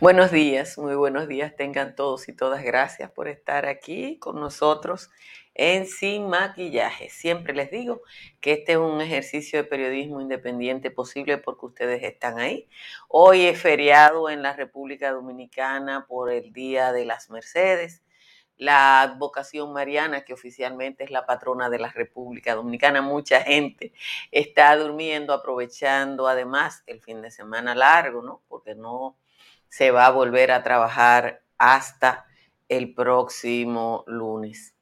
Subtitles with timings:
[0.00, 2.64] Buenos días, muy buenos días tengan todos y todas.
[2.64, 5.08] Gracias por estar aquí con nosotros
[5.54, 7.10] en Sin Maquillaje.
[7.10, 8.02] Siempre les digo
[8.40, 12.68] que este es un ejercicio de periodismo independiente posible porque ustedes están ahí.
[13.08, 18.02] Hoy es feriado en la República Dominicana por el Día de las Mercedes
[18.56, 23.02] la advocación mariana, que oficialmente es la patrona de la República Dominicana.
[23.02, 23.92] Mucha gente
[24.30, 28.42] está durmiendo, aprovechando además el fin de semana largo, ¿no?
[28.48, 29.16] Porque no
[29.74, 32.26] se va a volver a trabajar hasta
[32.68, 34.76] el próximo lunes.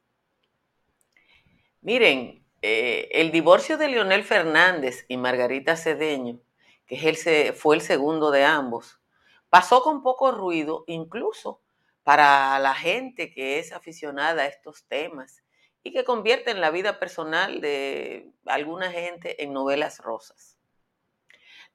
[1.81, 6.39] Miren, eh, el divorcio de Leonel Fernández y Margarita Cedeño,
[6.85, 9.01] que fue el segundo de ambos,
[9.49, 11.63] pasó con poco ruido, incluso
[12.03, 15.43] para la gente que es aficionada a estos temas
[15.81, 20.52] y que convierten la vida personal de alguna gente en novelas rosas.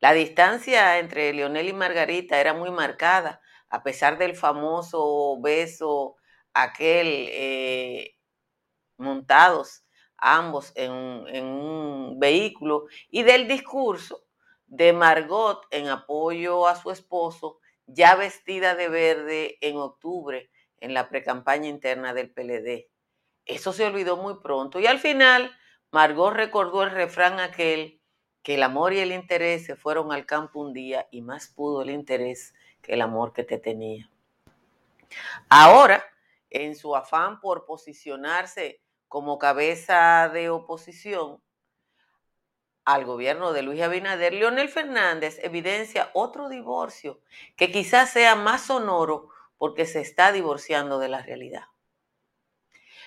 [0.01, 6.17] La distancia entre Leonel y Margarita era muy marcada, a pesar del famoso beso,
[6.55, 8.17] aquel eh,
[8.97, 9.85] montados
[10.17, 14.25] ambos en, en un vehículo, y del discurso
[14.67, 21.09] de Margot en apoyo a su esposo ya vestida de verde en octubre en la
[21.09, 22.89] precampaña interna del PLD.
[23.47, 25.51] Eso se olvidó muy pronto y al final
[25.91, 27.98] Margot recordó el refrán aquel
[28.43, 31.83] que el amor y el interés se fueron al campo un día y más pudo
[31.83, 34.11] el interés que el amor que te tenía.
[35.49, 36.05] Ahora,
[36.51, 41.43] en su afán por posicionarse como cabeza de oposición,
[42.85, 47.21] al gobierno de Luis Abinader, Leonel Fernández evidencia otro divorcio
[47.55, 49.29] que quizás sea más sonoro
[49.59, 51.65] porque se está divorciando de la realidad.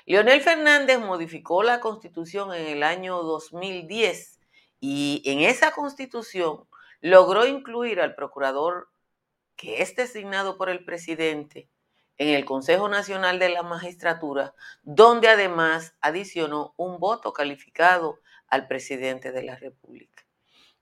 [0.06, 4.41] Leonel Fernández modificó la constitución en el año 2010
[4.82, 6.68] y en esa constitución
[7.02, 8.90] logró incluir al procurador
[9.56, 11.70] que es designado por el presidente
[12.18, 19.32] en el Consejo Nacional de la Magistratura, donde además adicionó un voto calificado al presidente
[19.32, 20.26] de la República.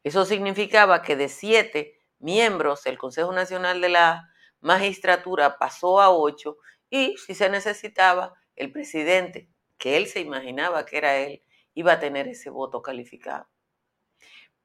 [0.03, 4.29] Eso significaba que de siete miembros el Consejo Nacional de la
[4.61, 6.57] Magistratura pasó a ocho
[6.89, 11.43] y si se necesitaba, el presidente, que él se imaginaba que era él,
[11.73, 13.47] iba a tener ese voto calificado.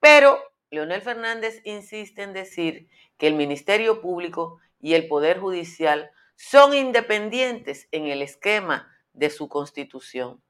[0.04, 0.38] Pero
[0.68, 7.88] Leonel Fernández insiste en decir que el Ministerio Público y el Poder Judicial son independientes
[7.90, 10.42] en el esquema de su constitución.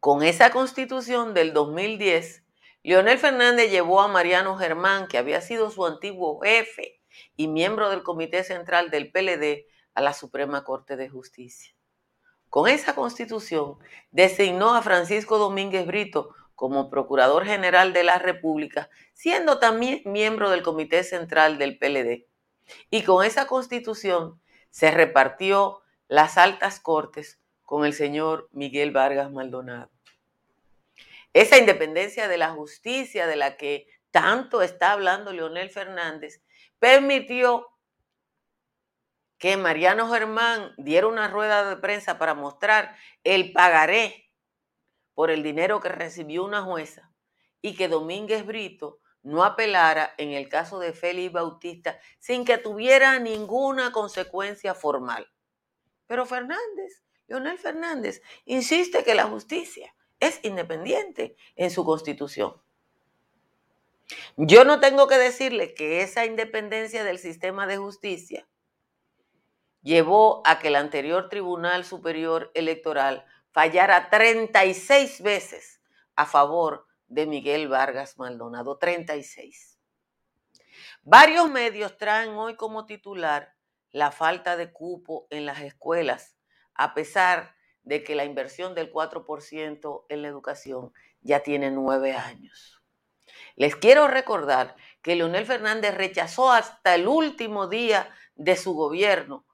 [0.00, 2.44] Con esa constitución del 2010,
[2.82, 7.00] Leonel Fernández llevó a Mariano Germán, que había sido su antiguo jefe
[7.36, 9.64] y miembro del Comité Central del PLD,
[9.94, 11.74] a la Suprema Corte de Justicia.
[12.50, 13.78] Con esa constitución
[14.10, 20.62] designó a Francisco Domínguez Brito como Procurador General de la República, siendo también miembro del
[20.62, 22.26] Comité Central del PLD.
[22.90, 24.40] Y con esa constitución
[24.70, 29.90] se repartió las altas cortes con el señor Miguel Vargas Maldonado.
[31.32, 36.42] Esa independencia de la justicia de la que tanto está hablando Leonel Fernández
[36.78, 37.68] permitió
[39.36, 44.25] que Mariano Germán diera una rueda de prensa para mostrar el pagaré
[45.16, 47.10] por el dinero que recibió una jueza
[47.62, 53.18] y que Domínguez Brito no apelara en el caso de Félix Bautista sin que tuviera
[53.18, 55.26] ninguna consecuencia formal.
[56.06, 62.60] Pero Fernández Leonel Fernández insiste que la justicia es independiente en su constitución.
[64.36, 68.46] Yo no tengo que decirle que esa independencia del sistema de justicia
[69.82, 73.24] llevó a que el anterior Tribunal Superior Electoral
[73.56, 75.80] fallara 36 veces
[76.14, 79.78] a favor de Miguel Vargas Maldonado, 36.
[81.00, 83.54] Varios medios traen hoy como titular
[83.92, 86.36] la falta de cupo en las escuelas
[86.74, 90.92] a pesar de que la inversión del 4% en la educación
[91.22, 92.82] ya tiene nueve años.
[93.54, 99.46] Les quiero recordar que Leonel Fernández rechazó hasta el último día de su gobierno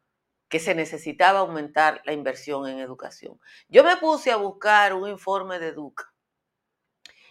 [0.53, 3.41] que se necesitaba aumentar la inversión en educación.
[3.71, 6.13] Yo me puse a buscar un informe de Duca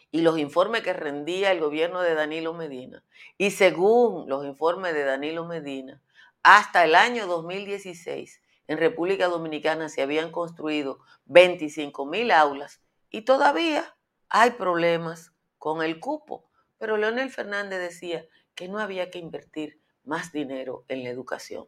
[0.10, 3.06] y los informes que rendía el gobierno de Danilo Medina,
[3.38, 6.02] y según los informes de Danilo Medina,
[6.42, 12.82] hasta el año 2016 en República Dominicana se habían construido 25 mil aulas
[13.12, 13.96] y todavía
[14.30, 16.50] hay problemas con el cupo.
[16.80, 18.26] Pero Leonel Fernández decía
[18.56, 21.68] que no había que invertir más dinero en la educación.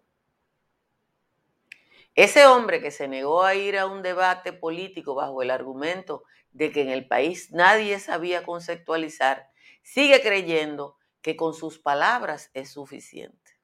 [2.16, 6.72] Ese hombre que se negó a ir a un debate político bajo el argumento de
[6.72, 9.50] que en el país nadie sabía conceptualizar,
[9.82, 13.60] sigue creyendo que con sus palabras es suficiente.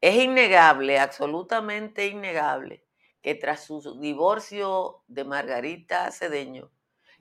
[0.00, 2.84] Es innegable, absolutamente innegable,
[3.22, 6.72] que tras su divorcio de Margarita Cedeño,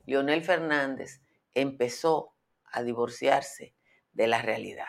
[0.05, 1.21] Leonel Fernández
[1.53, 2.35] empezó
[2.65, 3.75] a divorciarse
[4.11, 4.87] de la realidad.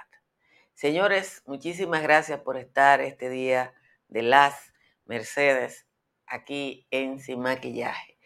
[0.72, 3.74] Señores, muchísimas gracias por estar este día
[4.08, 4.73] de las
[5.06, 5.86] Mercedes
[6.26, 8.18] aquí en Sin Maquillaje.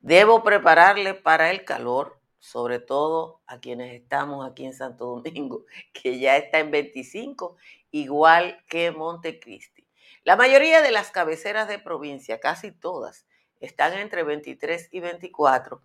[0.00, 6.18] Debo prepararle para el calor, sobre todo a quienes estamos aquí en Santo Domingo, que
[6.18, 7.56] ya está en 25
[7.90, 9.86] igual que Montecristi.
[10.22, 13.26] La mayoría de las cabeceras de provincia, casi todas,
[13.60, 15.82] están entre 23 y 24,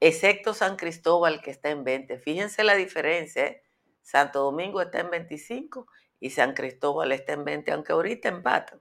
[0.00, 2.18] excepto San Cristóbal que está en 20.
[2.18, 3.62] Fíjense la diferencia, ¿eh?
[4.02, 5.86] Santo Domingo está en 25
[6.20, 8.80] y San Cristóbal está en 20, aunque ahorita empatan.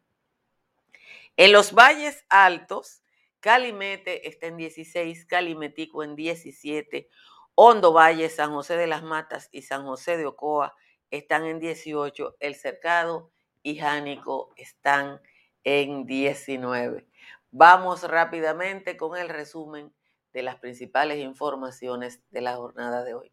[1.36, 3.02] En los valles altos,
[3.40, 7.10] Calimete está en 16, Calimetico en 17,
[7.56, 10.76] Hondo Valle, San José de las Matas y San José de Ocoa
[11.10, 13.32] están en 18, El Cercado
[13.64, 15.22] y Jánico están
[15.64, 17.08] en 19.
[17.50, 19.92] Vamos rápidamente con el resumen
[20.34, 23.33] de las principales informaciones de la jornada de hoy.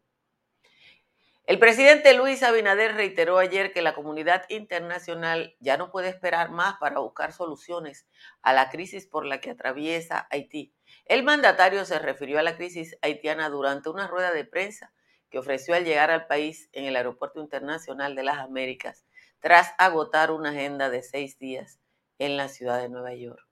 [1.51, 6.77] El presidente Luis Abinader reiteró ayer que la comunidad internacional ya no puede esperar más
[6.79, 8.07] para buscar soluciones
[8.41, 10.73] a la crisis por la que atraviesa Haití.
[11.03, 14.93] El mandatario se refirió a la crisis haitiana durante una rueda de prensa
[15.29, 19.03] que ofreció al llegar al país en el Aeropuerto Internacional de las Américas
[19.41, 21.81] tras agotar una agenda de seis días
[22.17, 23.45] en la ciudad de Nueva York.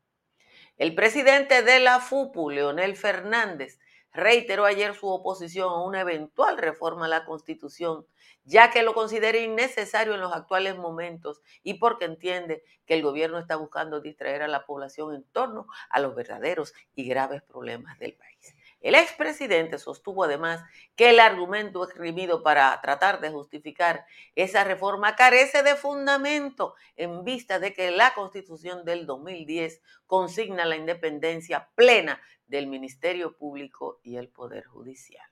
[0.77, 3.77] El presidente de la FUPU, Leonel Fernández,
[4.11, 8.05] reiteró ayer su oposición a una eventual reforma a la Constitución,
[8.43, 13.37] ya que lo considera innecesario en los actuales momentos y porque entiende que el gobierno
[13.37, 18.13] está buscando distraer a la población en torno a los verdaderos y graves problemas del
[18.13, 18.55] país.
[18.81, 20.63] El expresidente sostuvo además
[20.95, 24.05] que el argumento escribido para tratar de justificar
[24.35, 30.77] esa reforma carece de fundamento en vista de que la constitución del 2010 consigna la
[30.77, 35.27] independencia plena del Ministerio Público y el Poder Judicial.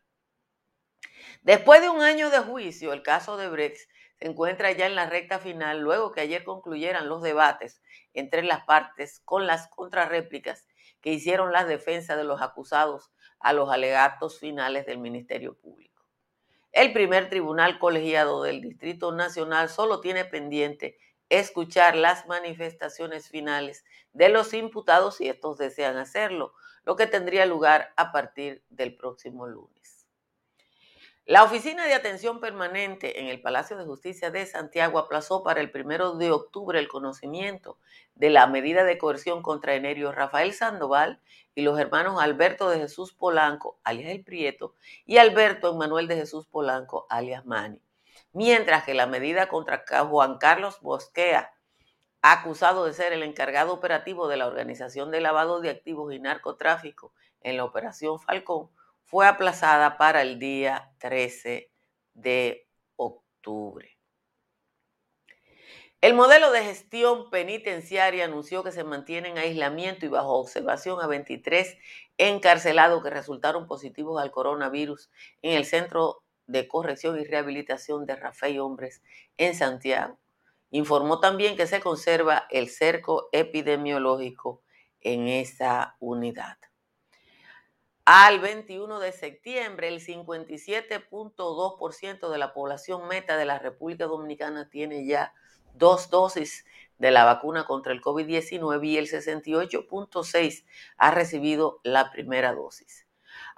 [1.42, 3.88] Después de un año de juicio, el caso de Brex
[4.20, 7.82] se encuentra ya en la recta final luego que ayer concluyeran los debates
[8.14, 10.68] entre las partes con las contrarréplicas
[11.02, 16.06] que hicieron las defensas de los acusados a los alegatos finales del Ministerio Público.
[16.72, 20.98] El primer tribunal colegiado del Distrito Nacional solo tiene pendiente
[21.30, 26.54] escuchar las manifestaciones finales de los imputados si estos desean hacerlo,
[26.84, 29.97] lo que tendría lugar a partir del próximo lunes.
[31.28, 35.70] La Oficina de Atención Permanente en el Palacio de Justicia de Santiago aplazó para el
[35.70, 37.78] primero de octubre el conocimiento
[38.16, 41.20] de la medida de coerción contra Enerio Rafael Sandoval
[41.54, 46.48] y los hermanos Alberto de Jesús Polanco, alias El Prieto, y Alberto Emanuel de Jesús
[46.48, 47.82] Polanco, alias Mani.
[48.32, 51.52] Mientras que la medida contra Juan Carlos Bosquea,
[52.22, 57.12] acusado de ser el encargado operativo de la Organización de Lavado de Activos y Narcotráfico
[57.42, 58.70] en la Operación Falcón,
[59.08, 61.72] fue aplazada para el día 13
[62.14, 63.98] de octubre.
[66.02, 71.08] El modelo de gestión penitenciaria anunció que se mantiene en aislamiento y bajo observación a
[71.08, 71.78] 23
[72.18, 75.10] encarcelados que resultaron positivos al coronavirus
[75.42, 79.02] en el Centro de Corrección y Rehabilitación de Rafael Hombres
[79.38, 80.20] en Santiago.
[80.70, 84.62] Informó también que se conserva el cerco epidemiológico
[85.00, 86.58] en esa unidad.
[88.10, 95.06] Al 21 de septiembre, el 57.2% de la población meta de la República Dominicana tiene
[95.06, 95.34] ya
[95.74, 96.64] dos dosis
[97.00, 100.64] de la vacuna contra el COVID-19 y el 68.6%
[100.96, 103.07] ha recibido la primera dosis.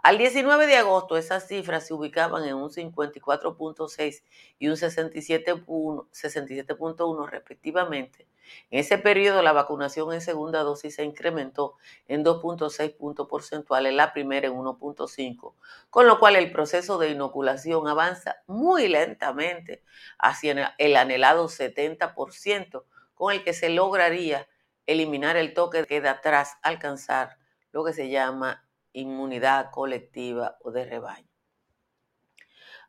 [0.02, 4.24] Al 19 de agosto esas cifras se ubicaban en un 54.6
[4.58, 8.26] y un 67.1 respectivamente.
[8.72, 11.76] En ese periodo la vacunación en segunda dosis se incrementó
[12.08, 15.54] en 2.6 puntos porcentuales, la primera en 1.5,
[15.90, 19.84] con lo cual el proceso de inoculación avanza muy lentamente
[20.18, 24.48] hacia el anhelado 70%, con el que se lograría
[24.86, 27.38] eliminar el toque de queda tras alcanzar
[27.72, 31.30] lo que se llama inmunidad colectiva o de rebaño.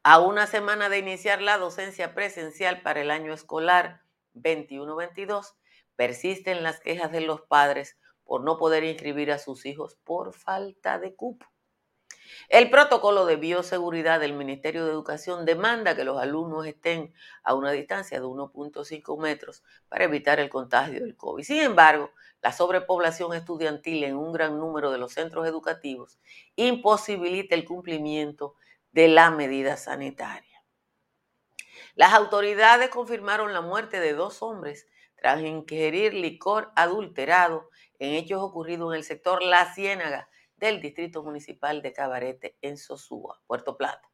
[0.03, 4.03] A una semana de iniciar la docencia presencial para el año escolar
[4.35, 5.55] 21-22,
[5.97, 10.99] persisten las quejas de los padres por no poder inscribir a sus hijos por falta
[10.99, 11.47] de cupo.
[12.49, 17.71] El protocolo de bioseguridad del Ministerio de Educación demanda que los alumnos estén a una
[17.71, 21.45] distancia de 1.5 metros para evitar el contagio del COVID.
[21.45, 22.11] Sin embargo,
[22.43, 26.19] la sobrepoblación estudiantil en un gran número de los centros educativos
[26.57, 28.55] imposibilita el cumplimiento
[28.93, 30.65] de la medida sanitaria.
[31.95, 37.69] Las autoridades confirmaron la muerte de dos hombres tras ingerir licor adulterado
[37.99, 40.29] en hechos ocurridos en el sector La Ciénaga
[40.61, 44.09] del Distrito Municipal de Cabarete en Sosúa, Puerto Plata.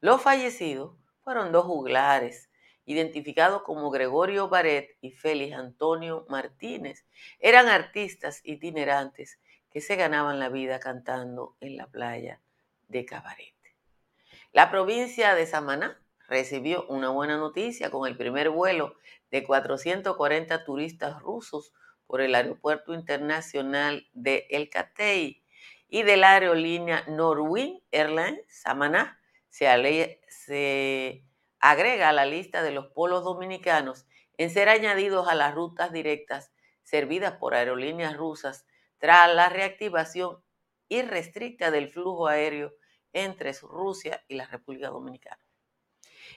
[0.00, 2.50] Los fallecidos fueron dos juglares,
[2.86, 7.06] identificados como Gregorio Baret y Félix Antonio Martínez.
[7.38, 9.38] Eran artistas itinerantes
[9.70, 12.40] que se ganaban la vida cantando en la playa
[12.88, 13.76] de Cabarete.
[14.52, 18.96] La provincia de Samaná recibió una buena noticia con el primer vuelo
[19.30, 21.72] de 440 turistas rusos
[22.06, 25.41] por el Aeropuerto Internacional de El Catey
[25.92, 29.20] y de la aerolínea Norwin Airlines Samaná
[29.50, 31.22] se, se
[31.60, 34.06] agrega a la lista de los polos dominicanos
[34.38, 36.50] en ser añadidos a las rutas directas
[36.82, 38.64] servidas por aerolíneas rusas
[38.96, 40.42] tras la reactivación
[40.88, 42.72] irrestricta del flujo aéreo
[43.12, 45.44] entre Rusia y la República Dominicana.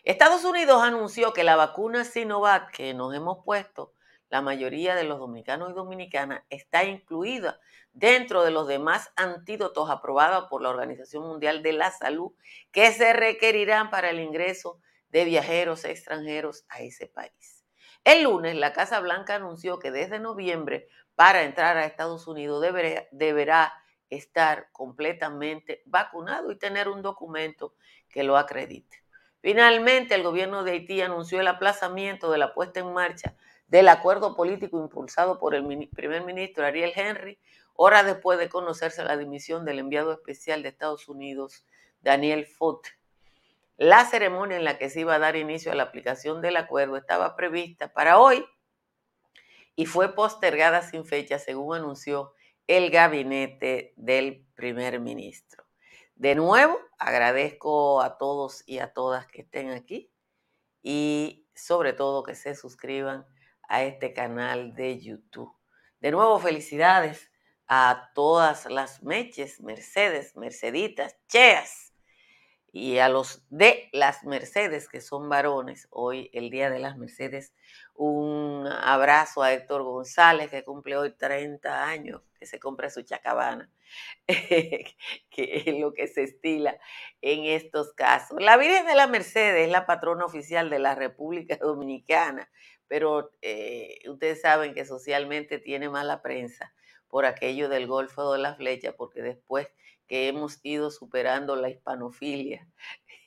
[0.03, 3.93] Estados Unidos anunció que la vacuna Sinovac que nos hemos puesto,
[4.29, 7.59] la mayoría de los dominicanos y dominicanas, está incluida
[7.93, 12.33] dentro de los demás antídotos aprobados por la Organización Mundial de la Salud
[12.71, 14.79] que se requerirán para el ingreso
[15.09, 17.63] de viajeros extranjeros a ese país.
[18.03, 23.07] El lunes, la Casa Blanca anunció que desde noviembre, para entrar a Estados Unidos, deberá,
[23.11, 23.73] deberá
[24.09, 27.75] estar completamente vacunado y tener un documento
[28.09, 29.03] que lo acredite.
[29.41, 33.35] Finalmente, el gobierno de Haití anunció el aplazamiento de la puesta en marcha
[33.67, 37.39] del acuerdo político impulsado por el primer ministro Ariel Henry,
[37.73, 41.65] horas después de conocerse la dimisión del enviado especial de Estados Unidos,
[42.01, 42.89] Daniel Foote.
[43.77, 46.95] La ceremonia en la que se iba a dar inicio a la aplicación del acuerdo
[46.95, 48.45] estaba prevista para hoy
[49.75, 52.33] y fue postergada sin fecha, según anunció
[52.67, 55.65] el gabinete del primer ministro.
[56.15, 60.09] De nuevo, agradezco a todos y a todas que estén aquí
[60.81, 63.25] y sobre todo que se suscriban
[63.69, 65.53] a este canal de YouTube.
[65.99, 67.31] De nuevo, felicidades
[67.67, 71.93] a todas las meches, Mercedes, Merceditas, Cheas
[72.71, 75.87] y a los de las Mercedes que son varones.
[75.89, 77.53] Hoy, el Día de las Mercedes,
[77.93, 83.69] un abrazo a Héctor González que cumple hoy 30 años se compra su chacabana,
[84.27, 84.95] que
[85.29, 86.77] es lo que se estila
[87.21, 88.41] en estos casos.
[88.41, 92.49] La Virgen de la Mercedes es la patrona oficial de la República Dominicana,
[92.87, 96.73] pero eh, ustedes saben que socialmente tiene mala prensa
[97.07, 99.67] por aquello del Golfo de la Flecha, porque después
[100.07, 102.67] que hemos ido superando la hispanofilia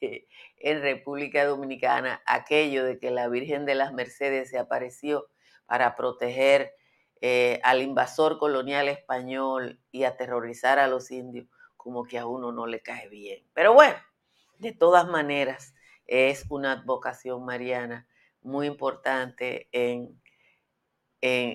[0.01, 5.29] en República Dominicana, aquello de que la Virgen de las Mercedes se apareció
[5.67, 6.75] para proteger
[7.21, 12.67] eh, al invasor colonial español y aterrorizar a los indios, como que a uno no
[12.67, 13.45] le cae bien.
[13.55, 13.97] Pero bueno,
[14.59, 15.75] de todas maneras,
[16.07, 18.09] es una advocación mariana
[18.43, 20.21] muy importante en,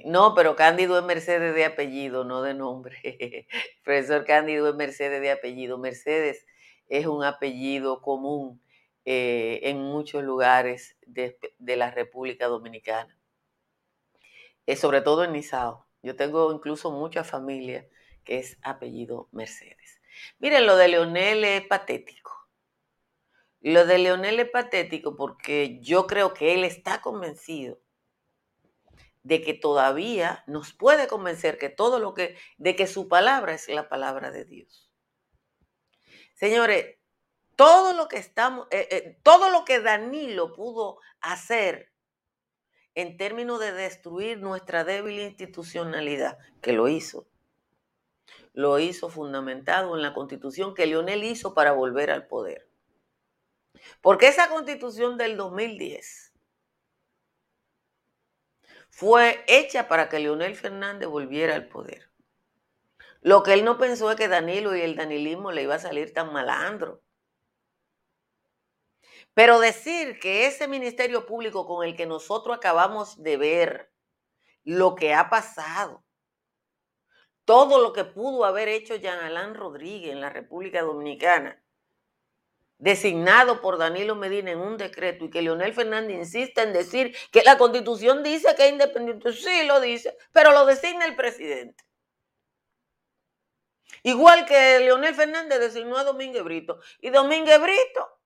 [0.05, 2.97] no, pero Cándido es Mercedes de apellido, no de nombre.
[3.83, 5.77] Profesor Cándido es Mercedes de apellido.
[5.77, 6.45] Mercedes
[6.89, 8.61] es un apellido común
[9.05, 13.17] eh, en muchos lugares de, de la República Dominicana.
[14.65, 15.85] Eh, sobre todo en Nizao.
[16.01, 17.87] Yo tengo incluso mucha familia
[18.23, 20.01] que es apellido Mercedes.
[20.39, 21.63] Miren, lo de Leonel es.
[23.63, 27.79] Lo de Leonel es patético porque yo creo que él está convencido
[29.23, 33.69] de que todavía nos puede convencer que todo lo que, de que su palabra es
[33.69, 34.91] la palabra de Dios.
[36.35, 36.97] Señores,
[37.55, 41.93] todo lo que estamos, eh, eh, todo lo que Danilo pudo hacer
[42.95, 47.27] en términos de destruir nuestra débil institucionalidad, que lo hizo.
[48.51, 52.72] Lo hizo fundamentado en la constitución que Leonel hizo para volver al poder.
[54.01, 56.33] Porque esa constitución del 2010
[58.89, 62.11] fue hecha para que Leonel Fernández volviera al poder.
[63.21, 66.13] Lo que él no pensó es que Danilo y el danilismo le iba a salir
[66.13, 67.01] tan malandro.
[69.33, 73.93] Pero decir que ese ministerio público con el que nosotros acabamos de ver
[74.63, 76.03] lo que ha pasado,
[77.45, 81.62] todo lo que pudo haber hecho Jean Alain Rodríguez en la República Dominicana,
[82.83, 87.41] designado por Danilo Medina en un decreto y que Leonel Fernández insiste en decir que
[87.41, 91.81] la constitución dice que es independiente, sí lo dice, pero lo designa el presidente.
[94.03, 96.81] Igual que Leonel Fernández designó a Domínguez Brito.
[96.99, 98.19] Y Domínguez Brito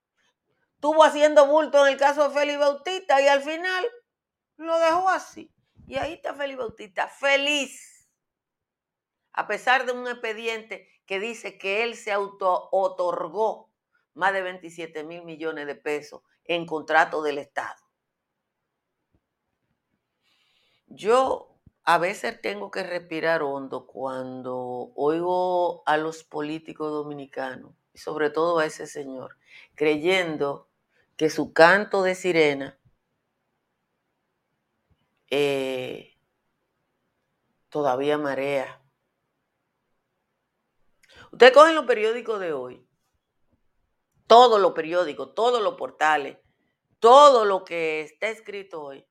[0.74, 3.88] estuvo haciendo bulto en el caso de Félix Bautista y al final
[4.56, 5.54] lo dejó así.
[5.86, 8.10] Y ahí está Félix Bautista, feliz.
[9.34, 13.67] A pesar de un expediente que dice que él se auto-otorgó
[14.18, 17.82] más de 27 mil millones de pesos en contrato del Estado.
[20.88, 28.30] Yo a veces tengo que respirar hondo cuando oigo a los políticos dominicanos, y sobre
[28.30, 29.38] todo a ese señor,
[29.76, 30.70] creyendo
[31.16, 32.80] que su canto de sirena
[35.30, 36.18] eh,
[37.70, 38.82] todavía marea.
[41.32, 42.87] Ustedes cogen los periódicos de hoy,
[44.28, 46.38] todos los periódicos, todos los portales,
[47.00, 49.08] todo lo que está escrito hoy,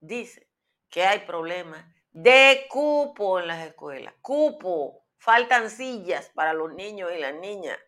[0.00, 0.48] dice
[0.90, 4.14] que hay problemas de cupo en las escuelas.
[4.20, 4.98] Cupo.
[5.16, 7.78] Faltan sillas para los niños y las niñas.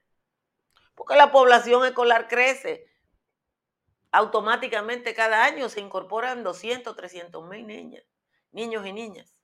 [0.95, 2.87] Porque la población escolar crece.
[4.12, 7.66] Automáticamente cada año se incorporan 200, 300 mil
[8.52, 9.35] niños y niñas.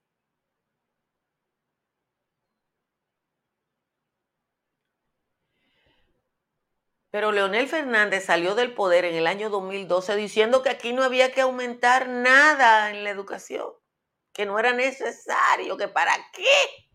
[7.11, 11.33] Pero Leonel Fernández salió del poder en el año 2012 diciendo que aquí no había
[11.33, 13.73] que aumentar nada en la educación,
[14.33, 16.87] que no era necesario, que para qué.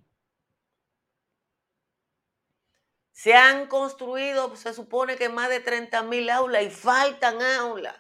[3.12, 7.96] Se han construido, se supone que más de 30 mil aulas y faltan aulas.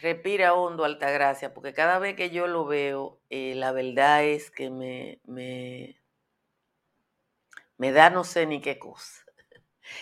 [0.00, 4.68] Respira hondo, Altagracia, porque cada vez que yo lo veo, eh, la verdad es que
[4.70, 5.96] me, me,
[7.76, 9.24] me da no sé ni qué cosa.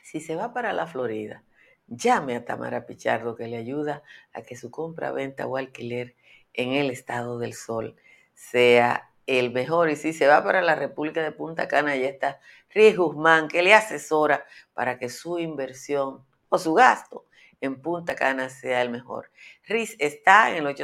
[0.05, 1.43] Si se va para la Florida,
[1.87, 6.13] llame a Tamara Pichardo que le ayuda a que su compra, venta o alquiler
[6.53, 7.95] en el estado del sol
[8.35, 9.89] sea el mejor.
[9.89, 12.39] Y si se va para la República de Punta Cana, ya está
[12.69, 17.25] Riz Guzmán, que le asesora para que su inversión o su gasto
[17.59, 19.31] en Punta Cana sea el mejor.
[19.63, 20.75] Riz está en el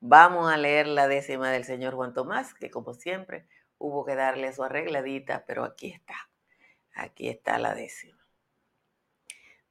[0.00, 3.46] Vamos a leer la décima del señor Juan Tomás, que como siempre
[3.78, 6.30] hubo que darle su arregladita, pero aquí está.
[6.94, 8.20] Aquí está la décima.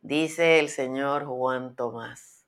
[0.01, 2.38] Dice el señor Juan Tomás.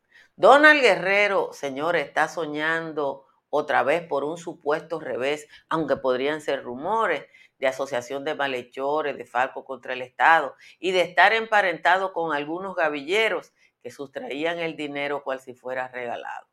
[0.42, 7.28] Donald Guerrero, señor, está soñando otra vez por un supuesto revés, aunque podrían ser rumores
[7.60, 12.76] de asociación de malhechores, de falco contra el Estado y de estar emparentado con algunos
[12.76, 16.48] gavilleros que sustraían el dinero cual si fuera regalado.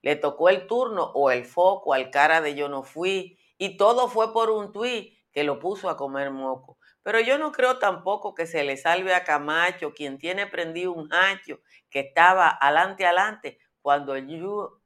[0.00, 4.08] Le tocó el turno o el foco al cara de yo no fui y todo
[4.08, 6.78] fue por un tuit que lo puso a comer moco.
[7.02, 11.12] Pero yo no creo tampoco que se le salve a Camacho, quien tiene prendido un
[11.12, 14.28] hacho que estaba adelante, adelante, cuando el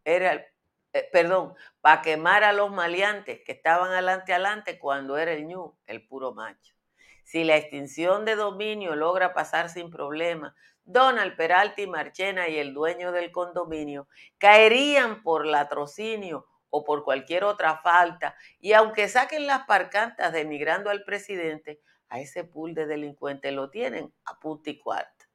[0.05, 0.35] era,
[0.92, 5.77] eh, perdón, para quemar a los maleantes que estaban adelante, adelante, cuando era el ñu,
[5.87, 6.74] el puro macho.
[7.24, 12.74] Si la extinción de dominio logra pasar sin problema, Donald Peralta y Marchena y el
[12.74, 14.07] dueño del condominio
[14.38, 21.05] caerían por latrocinio o por cualquier otra falta, y aunque saquen las parcantas denigrando al
[21.05, 21.81] presidente,
[22.14, 25.29] a ese pool de delincuentes lo tienen a punta y cuarta.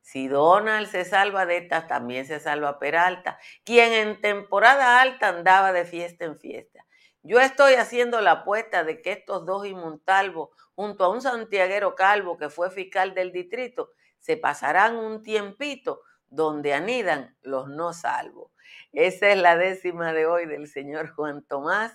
[0.00, 5.72] Si Donald se salva de estas, también se salva Peralta, quien en temporada alta andaba
[5.72, 6.84] de fiesta en fiesta.
[7.22, 12.36] Yo estoy haciendo la apuesta de que estos dos inmuntalvos, junto a un santiaguero calvo
[12.36, 18.50] que fue fiscal del distrito, se pasarán un tiempito donde anidan los no salvos.
[18.90, 21.92] Esa es la décima de hoy del señor Juan Tomás.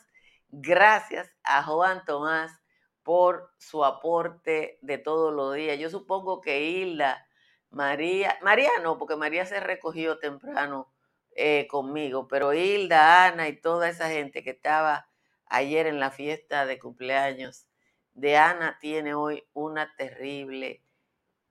[0.47, 2.61] Gracias a Juan Tomás
[3.07, 5.79] por su aporte de todos los días.
[5.79, 7.25] Yo supongo que Hilda,
[7.69, 10.93] María, María no, porque María se recogió temprano
[11.33, 15.09] eh, conmigo, pero Hilda, Ana y toda esa gente que estaba
[15.45, 17.69] ayer en la fiesta de cumpleaños
[18.11, 20.83] de Ana tiene hoy una terrible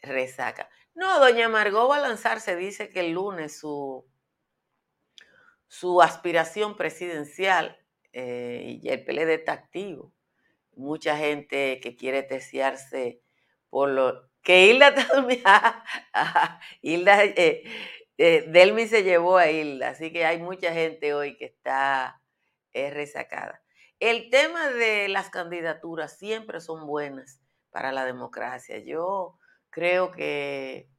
[0.02, 0.68] resaca.
[0.94, 4.06] No, doña Margot va a lanzarse, dice que el lunes su,
[5.68, 7.78] su aspiración presidencial
[8.12, 10.12] eh, y el PLD está activo
[10.76, 13.22] mucha gente que quiere testearse
[13.70, 14.88] por lo que Hilda
[15.28, 17.64] está Hilda, eh,
[18.18, 22.22] eh, Delmi se llevó a Hilda, así que hay mucha gente hoy que está
[22.72, 23.62] resacada.
[24.00, 28.78] El tema de las candidaturas siempre son buenas para la democracia.
[28.78, 29.38] Yo
[29.70, 30.90] creo que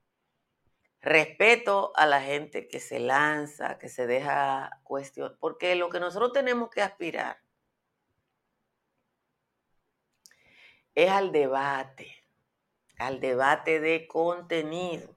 [1.01, 6.33] respeto a la gente que se lanza, que se deja cuestionar, porque lo que nosotros
[6.33, 7.37] tenemos que aspirar
[10.97, 12.12] es al debate,
[12.97, 15.15] al debate de contenido.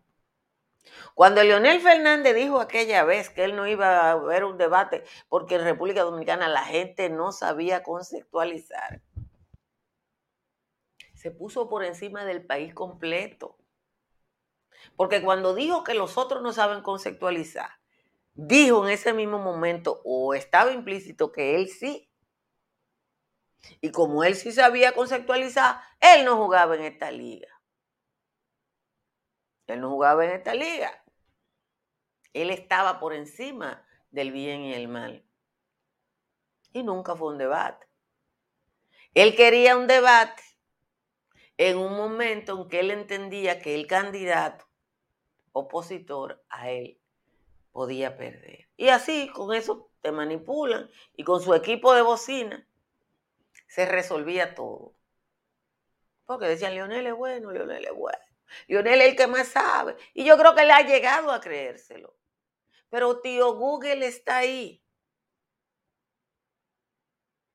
[1.14, 5.54] Cuando Leonel Fernández dijo aquella vez que él no iba a ver un debate porque
[5.54, 9.00] en República Dominicana la gente no sabía conceptualizar,
[11.14, 13.56] se puso por encima del país completo.
[14.96, 17.70] Porque cuando dijo que los otros no saben conceptualizar,
[18.34, 22.09] dijo en ese mismo momento, o estaba implícito que él sí.
[23.80, 27.48] Y como él sí sabía conceptualizar, él no jugaba en esta liga.
[29.66, 31.04] Él no jugaba en esta liga.
[32.32, 35.24] Él estaba por encima del bien y el mal.
[36.72, 37.86] Y nunca fue un debate.
[39.14, 40.42] Él quería un debate
[41.56, 44.66] en un momento en que él entendía que el candidato
[45.52, 47.00] opositor a él
[47.72, 48.68] podía perder.
[48.76, 52.66] Y así, con eso te manipulan y con su equipo de bocina
[53.70, 54.96] se resolvía todo.
[56.26, 58.18] Porque decían, Leonel es bueno, Leonel es bueno.
[58.66, 59.96] Leonel es el que más sabe.
[60.12, 62.16] Y yo creo que le ha llegado a creérselo.
[62.88, 64.82] Pero tío Google está ahí.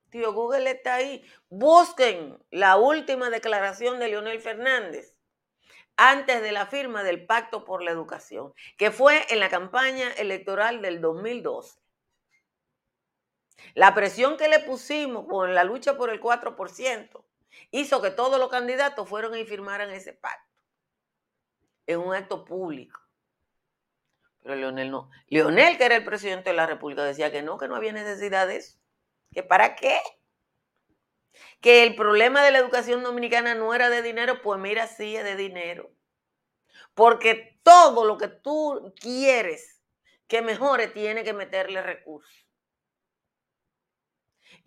[0.09, 1.21] Tío Google está ahí.
[1.49, 5.17] Busquen la última declaración de Leonel Fernández
[5.97, 10.81] antes de la firma del Pacto por la Educación, que fue en la campaña electoral
[10.81, 11.84] del 2012.
[13.73, 17.23] La presión que le pusimos con la lucha por el 4%
[17.71, 20.53] hizo que todos los candidatos fueron y firmaran ese pacto
[21.87, 22.99] en un acto público.
[24.41, 25.09] Pero Leonel no.
[25.27, 28.47] Leonel, que era el presidente de la República, decía que no, que no había necesidad
[28.47, 28.77] de eso.
[29.31, 29.99] ¿Que para qué?
[31.61, 35.23] Que el problema de la educación dominicana no era de dinero, pues mira, sí es
[35.23, 35.91] de dinero.
[36.93, 39.81] Porque todo lo que tú quieres
[40.27, 42.44] que mejore tiene que meterle recursos.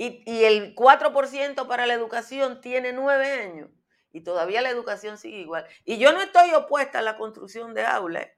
[0.00, 3.68] Y, el 4% para la educación tiene nueve años
[4.12, 5.66] y todavía la educación sigue igual.
[5.84, 8.28] Y yo no estoy opuesta a la construcción de aulas.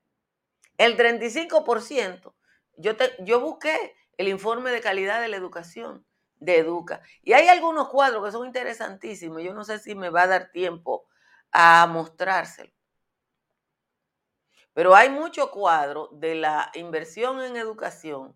[0.79, 2.35] El 35%,
[2.79, 6.07] yo, te, yo busqué el informe de calidad de la educación
[6.39, 7.03] de Educa.
[7.23, 9.43] Y hay algunos cuadros que son interesantísimos.
[9.43, 11.07] Yo no sé si me va a dar tiempo
[11.53, 12.73] a mostrárselo.
[14.73, 18.35] Pero hay muchos cuadros de la inversión en educación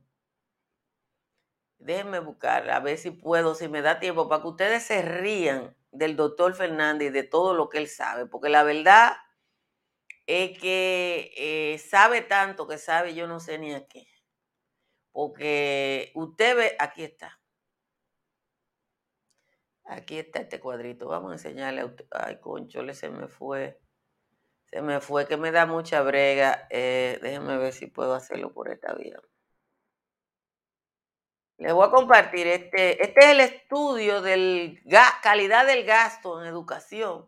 [1.84, 5.76] Déjenme buscar, a ver si puedo, si me da tiempo, para que ustedes se rían
[5.92, 9.12] del doctor Fernández y de todo lo que él sabe, porque la verdad
[10.26, 14.06] es que eh, sabe tanto que sabe, yo no sé ni a qué.
[15.12, 17.38] Porque usted ve, aquí está.
[19.84, 21.06] Aquí está este cuadrito.
[21.08, 22.06] Vamos a enseñarle a usted.
[22.10, 23.78] Ay, conchole, se me fue.
[24.64, 26.66] Se me fue, que me da mucha brega.
[26.70, 29.20] Eh, déjenme ver si puedo hacerlo por esta vía.
[31.64, 33.02] Les voy a compartir este.
[33.02, 34.82] Este es el estudio de
[35.22, 37.26] calidad del gasto en educación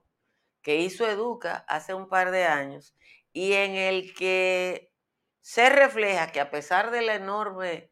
[0.60, 2.94] que hizo Educa hace un par de años
[3.32, 4.92] y en el que
[5.40, 7.90] se refleja que a pesar de la enorme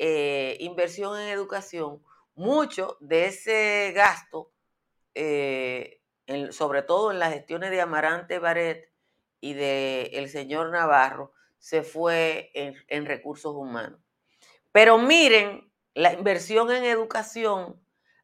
[0.00, 2.02] eh, inversión en educación,
[2.34, 4.50] mucho de ese gasto,
[5.14, 6.00] eh,
[6.50, 8.90] sobre todo en las gestiones de Amarante Baret
[9.40, 14.00] y del el señor Navarro, se fue en recursos humanos.
[14.72, 15.66] Pero miren
[15.96, 17.80] la inversión en educación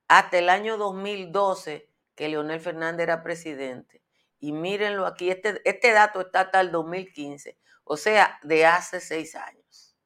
[0.07, 4.03] hasta el año 2012, que Leonel Fernández era presidente,
[4.41, 9.35] Y mírenlo aquí, este, este dato está hasta el 2015, o sea, de hace seis
[9.37, 9.97] años.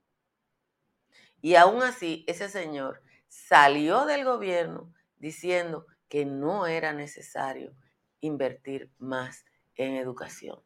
[1.41, 7.75] Y aún así, ese señor salió del gobierno diciendo que no era necesario
[8.21, 10.63] invertir más en educación.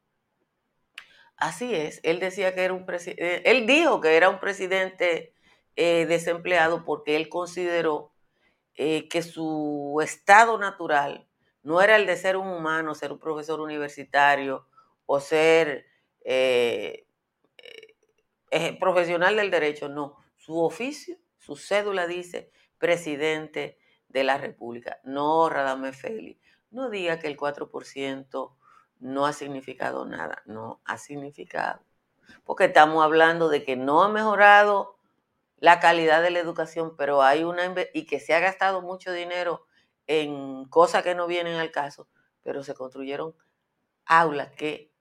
[1.36, 5.32] Así es, él decía que era un presidente, eh, él dijo que era un presidente
[5.76, 8.12] eh, desempleado porque él consideró
[8.74, 11.28] eh, que su estado natural
[11.62, 14.66] no era el de ser un humano, ser un profesor universitario
[15.06, 15.86] o ser
[18.80, 20.16] profesional del derecho, no.
[20.36, 23.78] Su oficio, su cédula dice presidente
[24.08, 24.98] de la República.
[25.04, 28.56] No, Radame Feli, no diga que el 4%
[29.00, 31.80] no ha significado nada, no ha significado.
[32.44, 34.96] Porque estamos hablando de que no ha mejorado
[35.60, 39.66] la calidad de la educación, pero hay una y que se ha gastado mucho dinero
[40.06, 42.08] en cosas que no vienen al caso,
[42.42, 43.36] pero se construyeron
[44.06, 44.92] aulas que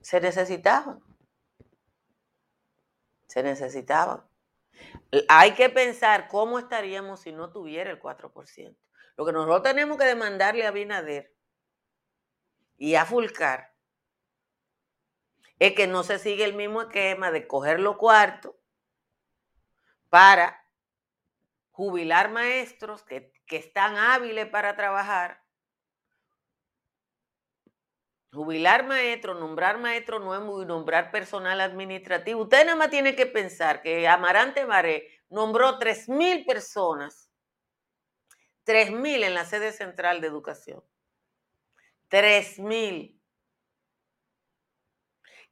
[0.00, 1.00] se necesitaban.
[3.26, 4.24] Se necesitaban.
[5.28, 8.76] Hay que pensar cómo estaríamos si no tuviera el 4%.
[9.16, 11.34] Lo que nosotros tenemos que demandarle a Binader
[12.76, 13.74] y a Fulcar
[15.58, 18.54] es que no se sigue el mismo esquema de coger los cuartos
[20.08, 20.64] para
[21.70, 25.46] jubilar maestros que, que están hábiles para trabajar
[28.36, 32.42] jubilar maestro, nombrar maestro nuevo y nombrar personal administrativo.
[32.42, 37.30] Usted nada más tiene que pensar que Amarante Maré nombró 3.000 personas,
[38.64, 40.84] 3.000 en la sede central de educación.
[42.10, 43.18] 3.000.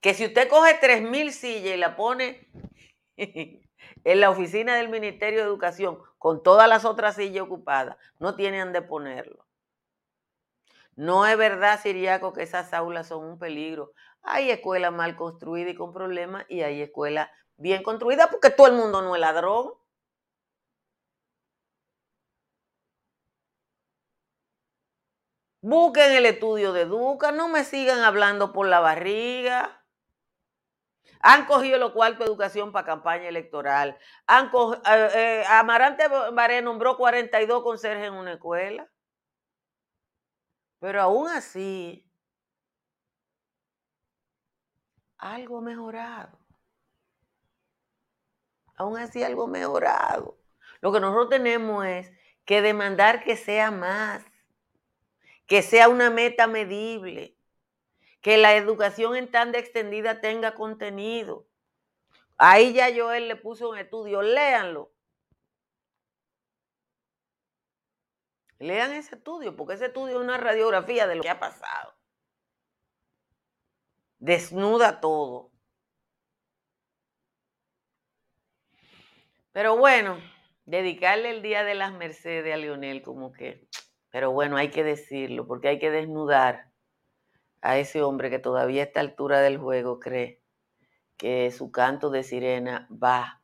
[0.00, 2.48] Que si usted coge 3.000 sillas y la pone
[4.04, 8.72] en la oficina del Ministerio de Educación con todas las otras sillas ocupadas, no tienen
[8.72, 9.44] de ponerlo.
[10.96, 13.92] No es verdad, Siriaco, que esas aulas son un peligro.
[14.22, 18.74] Hay escuelas mal construidas y con problemas y hay escuelas bien construidas porque todo el
[18.74, 19.72] mundo no es ladrón.
[25.62, 29.83] Busquen el estudio de Duca, no me sigan hablando por la barriga.
[31.26, 33.98] Han cogido los cuartos de educación para campaña electoral.
[34.26, 34.50] Han
[34.86, 38.86] eh, eh, Amarante Baré nombró 42 conserjes en una escuela.
[40.80, 42.06] Pero aún así,
[45.16, 46.38] algo mejorado.
[48.76, 50.36] Aún así, algo mejorado.
[50.82, 52.12] Lo que nosotros tenemos es
[52.44, 54.22] que demandar que sea más,
[55.46, 57.34] que sea una meta medible,
[58.24, 61.46] que la educación en tan extendida tenga contenido.
[62.38, 64.90] Ahí ya Joel le puso un estudio, léanlo.
[68.58, 71.94] Lean ese estudio, porque ese estudio es una radiografía de lo que ha pasado.
[74.20, 75.52] Desnuda todo.
[79.52, 80.18] Pero bueno,
[80.64, 83.68] dedicarle el Día de las Mercedes a Lionel como que,
[84.08, 86.73] pero bueno, hay que decirlo, porque hay que desnudar
[87.64, 90.38] a ese hombre que todavía a esta altura del juego cree
[91.16, 93.42] que su canto de sirena va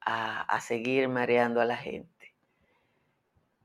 [0.00, 2.36] a, a seguir mareando a la gente.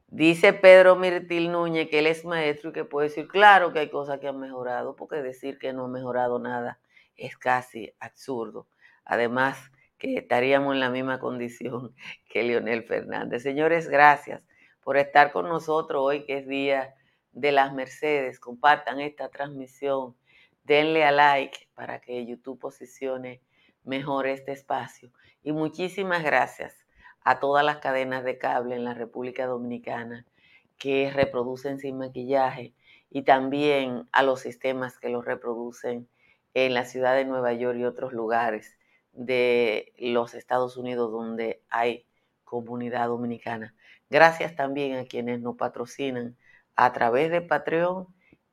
[0.07, 3.89] Dice Pedro Mirtil Núñez que él es maestro y que puede decir, claro que hay
[3.91, 6.79] cosas que han mejorado, porque decir que no ha mejorado nada
[7.15, 8.67] es casi absurdo.
[9.05, 11.93] Además, que estaríamos en la misma condición
[12.29, 13.43] que Leonel Fernández.
[13.43, 14.41] Señores, gracias
[14.81, 16.95] por estar con nosotros hoy, que es Día
[17.33, 18.39] de las Mercedes.
[18.39, 20.15] Compartan esta transmisión,
[20.63, 23.41] denle a like para que YouTube posicione
[23.83, 25.11] mejor este espacio.
[25.43, 26.75] Y muchísimas gracias
[27.23, 30.25] a todas las cadenas de cable en la República Dominicana
[30.77, 32.73] que reproducen sin maquillaje
[33.09, 36.07] y también a los sistemas que los reproducen
[36.53, 38.77] en la ciudad de Nueva York y otros lugares
[39.13, 42.05] de los Estados Unidos donde hay
[42.43, 43.73] comunidad dominicana.
[44.09, 46.35] Gracias también a quienes nos patrocinan
[46.75, 48.07] a través de Patreon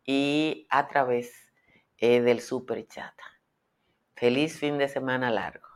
[0.05, 1.33] y a través
[1.99, 3.15] eh, del Super Chat.
[4.15, 5.70] Feliz fin de semana largo.